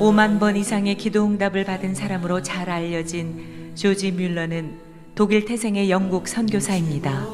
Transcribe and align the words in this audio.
5만 0.00 0.38
번 0.38 0.56
이상의 0.56 0.96
기도 0.96 1.24
응답을 1.24 1.64
받은 1.64 1.94
사람으로 1.94 2.42
잘 2.42 2.70
알려진 2.70 3.72
조지 3.74 4.12
뮬러는 4.12 4.78
독일 5.14 5.44
태생의 5.44 5.90
영국 5.90 6.28
선교사입니다. 6.28 7.26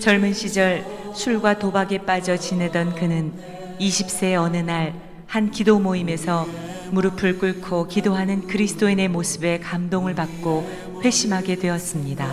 젊은 0.00 0.32
시절 0.32 0.84
술과 1.14 1.58
도박에 1.58 1.98
빠져 1.98 2.36
지내던 2.36 2.94
그는 2.96 3.32
20세 3.78 4.34
어느 4.34 4.56
날 4.58 5.14
한 5.34 5.50
기도 5.50 5.80
모임에서 5.80 6.46
무릎을 6.92 7.38
꿇고 7.38 7.88
기도하는 7.88 8.46
그리스도인의 8.46 9.08
모습에 9.08 9.58
감동을 9.58 10.14
받고 10.14 10.64
회심하게 11.02 11.56
되었습니다. 11.56 12.24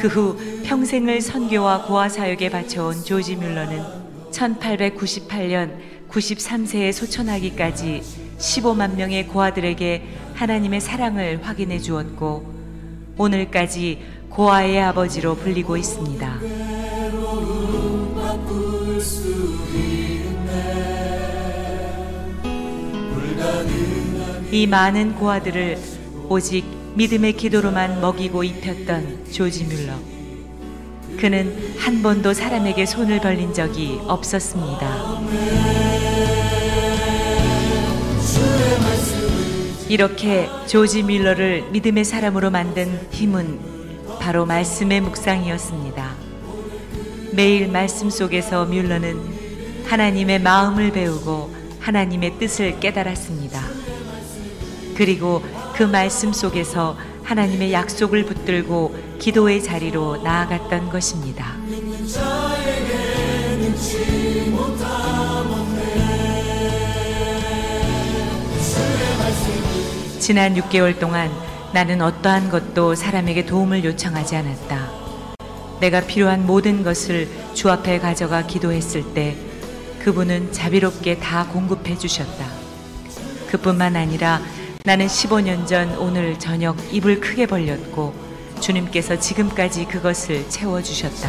그 0.00 0.08
후 0.08 0.38
평생을 0.64 1.20
선교와 1.20 1.82
고아 1.84 2.08
사역에 2.08 2.48
바쳐온 2.48 3.04
조지 3.04 3.36
뮬러는 3.36 3.82
1898년 4.30 5.72
93세에 6.10 6.92
소천하기까지 6.92 8.02
15만 8.38 8.94
명의 8.96 9.26
고아들에게 9.26 10.02
하나님의 10.34 10.80
사랑을 10.80 11.40
확인해 11.42 11.78
주었고 11.78 12.54
오늘까지 13.16 14.02
고아의 14.30 14.80
아버지로 14.80 15.36
불리고 15.36 15.76
있습니다. 15.76 16.38
이 24.50 24.66
많은 24.66 25.14
고아들을 25.16 25.78
오직 26.28 26.64
믿음의 26.94 27.34
기도로만 27.34 28.00
먹이고 28.00 28.44
입혔던 28.44 29.26
조지 29.30 29.64
뮬러. 29.64 29.94
그는 31.18 31.76
한 31.78 32.02
번도 32.02 32.32
사람에게 32.32 32.86
손을 32.86 33.20
벌린 33.20 33.52
적이 33.52 33.98
없었습니다. 34.06 35.97
이렇게 39.88 40.50
조지 40.66 41.02
뮬러를 41.02 41.64
믿음의 41.70 42.04
사람으로 42.04 42.50
만든 42.50 43.00
힘은 43.10 43.58
바로 44.20 44.44
말씀의 44.44 45.00
묵상이었습니다. 45.00 46.14
매일 47.32 47.68
말씀 47.68 48.10
속에서 48.10 48.66
뮬러는 48.66 49.18
하나님의 49.86 50.40
마음을 50.40 50.92
배우고 50.92 51.54
하나님의 51.80 52.38
뜻을 52.38 52.80
깨달았습니다. 52.80 53.62
그리고 54.94 55.42
그 55.74 55.84
말씀 55.84 56.34
속에서 56.34 56.98
하나님의 57.22 57.72
약속을 57.72 58.26
붙들고 58.26 58.94
기도의 59.18 59.62
자리로 59.62 60.22
나아갔던 60.22 60.90
것입니다. 60.90 61.54
지난 70.18 70.54
6개월 70.54 70.98
동안 70.98 71.30
나는 71.72 72.02
어떠한 72.02 72.50
것도 72.50 72.94
사람에게 72.94 73.46
도움을 73.46 73.84
요청하지 73.84 74.36
않았다. 74.36 74.90
내가 75.80 76.00
필요한 76.00 76.46
모든 76.46 76.82
것을 76.82 77.28
주 77.54 77.70
앞에 77.70 77.98
가져가 77.98 78.46
기도했을 78.46 79.14
때 79.14 79.36
그분은 80.02 80.52
자비롭게 80.52 81.18
다 81.18 81.46
공급해 81.46 81.96
주셨다. 81.96 82.46
그뿐만 83.50 83.96
아니라 83.96 84.40
나는 84.84 85.06
15년 85.06 85.66
전 85.66 85.96
오늘 85.98 86.38
저녁 86.38 86.76
입을 86.92 87.20
크게 87.20 87.46
벌렸고 87.46 88.14
주님께서 88.60 89.18
지금까지 89.18 89.84
그것을 89.84 90.48
채워주셨다. 90.48 91.28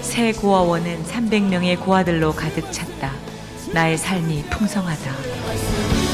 새 0.00 0.32
고아원은 0.32 1.04
300명의 1.04 1.78
고아들로 1.78 2.32
가득 2.32 2.72
찼다. 2.72 3.12
나의 3.72 3.98
삶이 3.98 4.44
풍성하다. 4.50 6.05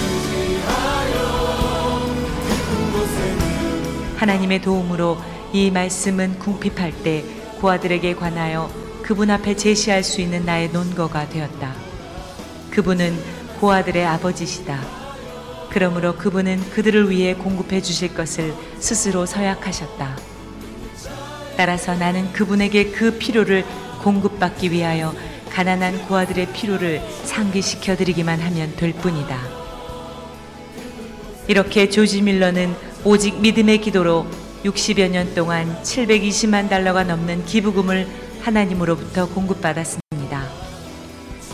하나님의 4.22 4.62
도움으로 4.62 5.18
이 5.52 5.72
말씀은 5.72 6.38
궁핍할 6.38 6.92
때 7.02 7.24
고아들에게 7.60 8.14
관하여 8.14 8.70
그분 9.02 9.30
앞에 9.30 9.56
제시할 9.56 10.04
수 10.04 10.20
있는 10.20 10.46
나의 10.46 10.70
논거가 10.70 11.28
되었다. 11.28 11.74
그분은 12.70 13.18
고아들의 13.58 14.06
아버지시다. 14.06 14.80
그러므로 15.70 16.14
그분은 16.14 16.70
그들을 16.70 17.10
위해 17.10 17.34
공급해 17.34 17.82
주실 17.82 18.14
것을 18.14 18.54
스스로 18.78 19.26
서약하셨다. 19.26 20.16
따라서 21.56 21.96
나는 21.96 22.32
그분에게 22.32 22.92
그 22.92 23.18
필요를 23.18 23.64
공급받기 24.04 24.70
위하여 24.70 25.12
가난한 25.50 26.06
고아들의 26.06 26.52
필요를 26.52 27.02
상기시켜 27.24 27.96
드리기만 27.96 28.40
하면 28.40 28.76
될 28.76 28.92
뿐이다. 28.92 29.36
이렇게 31.48 31.90
조지 31.90 32.22
밀러는 32.22 32.91
오직 33.04 33.40
믿음의 33.40 33.80
기도로 33.80 34.26
60여 34.64 35.10
년 35.10 35.34
동안 35.34 35.76
720만 35.82 36.68
달러가 36.68 37.02
넘는 37.02 37.44
기부금을 37.46 38.06
하나님으로부터 38.42 39.28
공급받았습니다. 39.28 40.44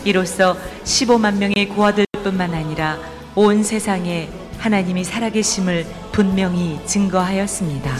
이로써 0.05 0.55
15만 0.83 1.37
명의 1.37 1.67
고아들뿐만 1.69 2.53
아니라 2.53 2.99
온 3.33 3.63
세상에 3.63 4.29
하나님이 4.59 5.03
살아계심을 5.03 5.87
분명히 6.11 6.79
증거하였습니다. 6.85 7.95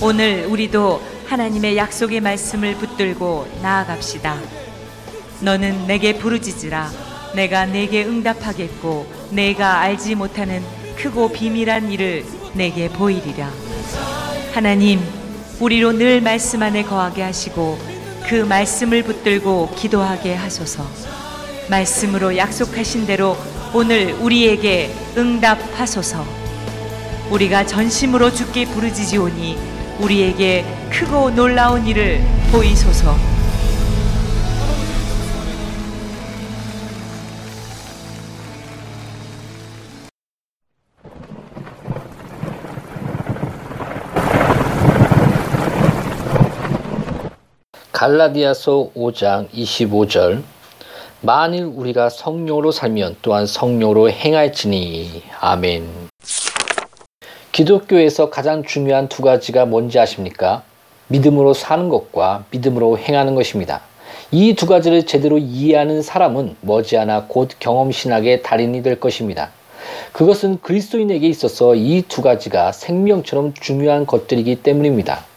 오늘 0.00 0.46
우리도 0.46 1.02
하나님의 1.26 1.76
약속의 1.76 2.22
말씀을 2.22 2.76
붙들고 2.76 3.46
나아갑시다. 3.62 4.59
너는 5.40 5.86
내게 5.86 6.16
부르짖으라. 6.18 6.90
내가 7.34 7.64
내게 7.66 8.04
응답하겠고 8.04 9.06
내가 9.30 9.80
알지 9.80 10.14
못하는 10.14 10.62
크고 10.96 11.32
비밀한 11.32 11.90
일을 11.90 12.24
내게 12.54 12.88
보이리라. 12.88 13.50
하나님, 14.52 15.00
우리로 15.60 15.92
늘 15.92 16.20
말씀 16.20 16.62
안에 16.62 16.82
거하게 16.82 17.22
하시고 17.22 17.78
그 18.28 18.34
말씀을 18.34 19.02
붙들고 19.02 19.74
기도하게 19.76 20.34
하소서. 20.34 20.84
말씀으로 21.68 22.36
약속하신 22.36 23.06
대로 23.06 23.36
오늘 23.72 24.12
우리에게 24.14 24.92
응답하소서. 25.16 26.24
우리가 27.30 27.64
전심으로 27.64 28.32
주께 28.32 28.64
부르짖으오니 28.66 29.56
우리에게 30.00 30.64
크고 30.90 31.30
놀라운 31.30 31.86
일을 31.86 32.20
보이소서. 32.50 33.29
갈라디아서 48.00 48.92
5장 48.96 49.50
25절 49.50 50.42
만일 51.20 51.64
우리가 51.64 52.08
성령으로 52.08 52.70
살면 52.70 53.16
또한 53.20 53.44
성령으로 53.44 54.10
행할지니 54.10 55.22
아멘. 55.38 55.86
기독교에서 57.52 58.30
가장 58.30 58.62
중요한 58.64 59.10
두 59.10 59.20
가지가 59.20 59.66
뭔지 59.66 59.98
아십니까? 59.98 60.62
믿음으로 61.08 61.52
사는 61.52 61.90
것과 61.90 62.44
믿음으로 62.50 62.96
행하는 62.96 63.34
것입니다. 63.34 63.82
이 64.30 64.54
두 64.54 64.64
가지를 64.66 65.04
제대로 65.04 65.36
이해하는 65.36 66.00
사람은 66.00 66.56
머지않아 66.62 67.26
곧 67.28 67.50
경험신학의 67.58 68.42
달인이 68.42 68.82
될 68.82 68.98
것입니다. 68.98 69.50
그것은 70.14 70.62
그리스도인에게 70.62 71.28
있어서 71.28 71.74
이 71.74 72.02
두 72.08 72.22
가지가 72.22 72.72
생명처럼 72.72 73.52
중요한 73.60 74.06
것들이기 74.06 74.62
때문입니다. 74.62 75.28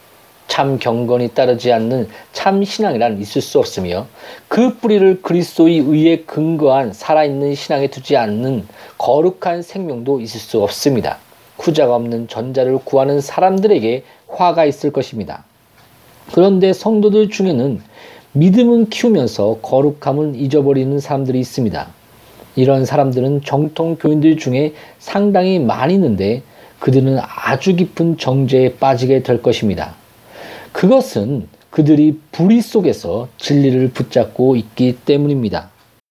참 0.47 0.77
경건이 0.77 1.29
따르지 1.29 1.71
않는 1.71 2.07
참 2.31 2.63
신앙이란 2.63 3.19
있을 3.19 3.41
수 3.41 3.59
없으며 3.59 4.07
그 4.47 4.77
뿌리를 4.77 5.21
그리스도의 5.21 5.79
의에 5.79 6.17
근거한 6.21 6.93
살아있는 6.93 7.55
신앙에 7.55 7.87
두지 7.87 8.17
않는 8.17 8.67
거룩한 8.97 9.61
생명도 9.61 10.19
있을 10.21 10.39
수 10.39 10.61
없습니다. 10.61 11.17
후자가 11.57 11.95
없는 11.95 12.27
전자를 12.27 12.79
구하는 12.83 13.21
사람들에게 13.21 14.03
화가 14.27 14.65
있을 14.65 14.91
것입니다. 14.91 15.43
그런데 16.33 16.73
성도들 16.73 17.29
중에는 17.29 17.81
믿음은 18.33 18.89
키우면서 18.89 19.59
거룩함을 19.61 20.35
잊어버리는 20.35 20.99
사람들이 20.99 21.39
있습니다. 21.39 21.87
이런 22.55 22.85
사람들은 22.85 23.41
정통 23.43 23.97
교인들 23.99 24.37
중에 24.37 24.73
상당히 24.99 25.59
많이 25.59 25.95
있는데 25.95 26.43
그들은 26.79 27.17
아주 27.19 27.75
깊은 27.75 28.17
정죄에 28.17 28.75
빠지게 28.75 29.23
될 29.23 29.41
것입니다. 29.41 29.95
그것은 30.73 31.47
그들이 31.69 32.19
불의 32.31 32.61
속에서 32.61 33.29
진리를 33.37 33.91
붙잡고 33.91 34.55
있기 34.57 34.97
때문입니다. 35.05 35.69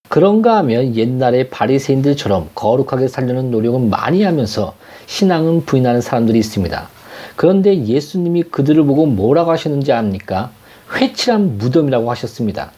그런가 0.08 0.56
하면 0.58 0.96
옛날의 0.96 1.50
바리새인들처럼 1.50 2.50
거룩하게 2.54 3.08
살려는 3.08 3.50
노력은 3.50 3.90
많이 3.90 4.22
하면서 4.22 4.74
신앙은 5.06 5.64
부인하는 5.64 6.00
사람들이 6.00 6.38
있습니다. 6.38 6.88
그런데 7.36 7.84
예수님이 7.84 8.44
그들을 8.44 8.84
보고 8.84 9.06
뭐라고 9.06 9.50
하셨는지 9.50 9.92
압니까? 9.92 10.50
회칠한 10.94 11.58
무덤이라고 11.58 12.10
하셨습니다. 12.10 12.72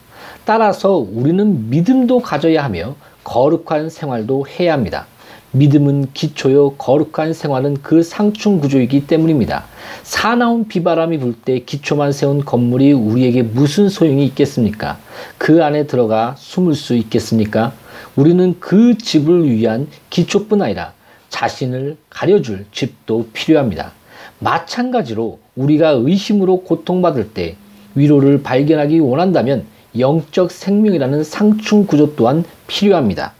따라서 0.45 0.95
우리는 0.95 1.69
믿음도 1.69 2.19
가져야 2.19 2.63
하며 2.63 2.95
거룩한 3.23 3.89
생활도 3.89 4.45
해야 4.47 4.73
합니다. 4.73 5.07
믿음은 5.55 6.07
기초요, 6.13 6.73
거룩한 6.73 7.31
생활은 7.33 7.77
그 7.81 8.03
상충 8.03 8.59
구조이기 8.59 9.07
때문입니다. 9.07 9.63
사나운 10.03 10.67
비바람이 10.67 11.17
불 11.19 11.35
때 11.45 11.59
기초만 11.59 12.11
세운 12.11 12.43
건물이 12.43 12.91
우리에게 12.91 13.43
무슨 13.43 13.87
소용이 13.87 14.25
있겠습니까? 14.25 14.97
그 15.37 15.63
안에 15.63 15.87
들어가 15.87 16.35
숨을 16.37 16.73
수 16.73 16.95
있겠습니까? 16.95 17.71
우리는 18.17 18.55
그 18.59 18.97
집을 18.97 19.49
위한 19.49 19.87
기초뿐 20.09 20.61
아니라 20.61 20.93
자신을 21.29 21.95
가려줄 22.09 22.65
집도 22.71 23.27
필요합니다. 23.31 23.93
마찬가지로 24.39 25.39
우리가 25.55 25.91
의심으로 25.91 26.63
고통받을 26.63 27.29
때 27.33 27.55
위로를 27.93 28.43
발견하기 28.43 28.99
원한다면 28.99 29.65
영적 29.97 30.51
생명이라는 30.51 31.23
상충 31.23 31.85
구조 31.85 32.15
또한 32.17 32.43
필요합니다. 32.67 33.34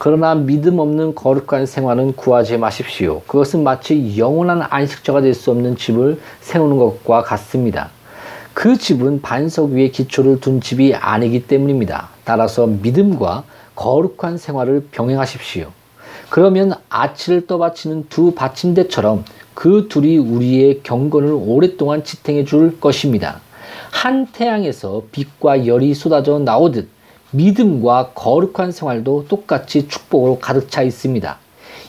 그러나 0.00 0.34
믿음 0.34 0.78
없는 0.78 1.14
거룩한 1.14 1.66
생활은 1.66 2.14
구하지 2.14 2.56
마십시오. 2.56 3.20
그것은 3.26 3.62
마치 3.62 4.16
영원한 4.16 4.62
안식처가 4.62 5.20
될 5.20 5.34
수 5.34 5.50
없는 5.50 5.76
집을 5.76 6.18
세우는 6.40 6.78
것과 6.78 7.20
같습니다. 7.22 7.90
그 8.54 8.78
집은 8.78 9.20
반석 9.20 9.72
위에 9.72 9.88
기초를 9.90 10.40
둔 10.40 10.62
집이 10.62 10.94
아니기 10.94 11.46
때문입니다. 11.46 12.08
따라서 12.24 12.66
믿음과 12.66 13.44
거룩한 13.74 14.38
생활을 14.38 14.88
병행하십시오. 14.90 15.68
그러면 16.30 16.72
아치를 16.88 17.46
떠받치는 17.46 18.06
두 18.08 18.32
받침대처럼 18.34 19.26
그 19.52 19.88
둘이 19.90 20.16
우리의 20.16 20.80
경건을 20.82 21.30
오랫동안 21.30 22.04
지탱해 22.04 22.46
줄 22.46 22.80
것입니다. 22.80 23.42
한 23.90 24.26
태양에서 24.32 25.02
빛과 25.12 25.66
열이 25.66 25.92
쏟아져 25.92 26.38
나오듯 26.38 26.88
믿음과 27.32 28.12
거룩한 28.14 28.72
생활도 28.72 29.26
똑같이 29.28 29.88
축복으로 29.88 30.38
가득 30.38 30.70
차 30.70 30.82
있습니다. 30.82 31.38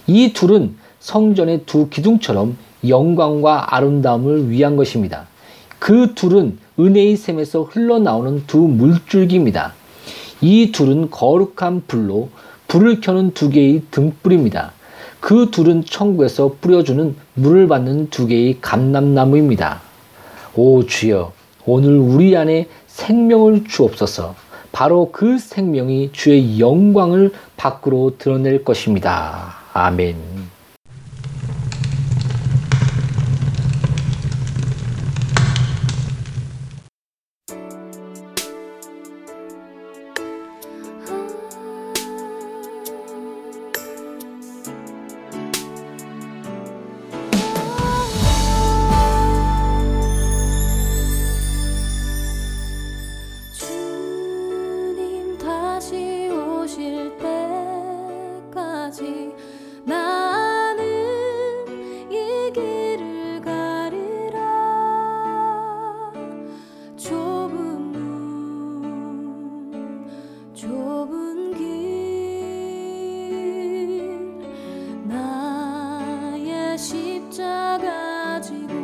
이 0.07 0.33
둘은 0.33 0.75
성전의 0.99 1.63
두 1.65 1.89
기둥처럼 1.89 2.57
영광과 2.87 3.75
아름다움을 3.75 4.49
위한 4.49 4.75
것입니다. 4.75 5.27
그 5.79 6.13
둘은 6.13 6.59
은혜의 6.79 7.15
샘에서 7.17 7.63
흘러나오는 7.63 8.43
두 8.45 8.59
물줄기입니다. 8.59 9.73
이 10.41 10.71
둘은 10.71 11.09
거룩한 11.11 11.83
불로 11.87 12.29
불을 12.67 13.01
켜는 13.01 13.33
두 13.33 13.49
개의 13.49 13.83
등불입니다. 13.91 14.73
그 15.19 15.51
둘은 15.51 15.85
천국에서 15.85 16.55
뿌려주는 16.61 17.15
물을 17.35 17.67
받는 17.67 18.09
두 18.09 18.27
개의 18.27 18.57
감람나무입니다. 18.61 19.81
오 20.55 20.85
주여, 20.85 21.31
오늘 21.65 21.97
우리 21.97 22.35
안에 22.35 22.67
생명을 22.87 23.65
주옵소서. 23.67 24.35
바로 24.71 25.11
그 25.11 25.37
생명이 25.37 26.11
주의 26.13 26.59
영광을 26.59 27.33
밖으로 27.57 28.17
드러낼 28.17 28.63
것입니다. 28.63 29.55
아멘. 29.73 30.40
다시 55.81 56.29
오실 56.29 57.17
때까지 58.51 59.33
나는 59.83 60.85
이 62.07 62.51
길을 62.53 63.41
가리라. 63.41 64.37
좁은 66.95 67.81
문 67.93 68.93
좁은 70.53 71.55
길 71.55 71.67
나의 75.07 76.77
십자가 76.77 78.39
지고 78.39 78.80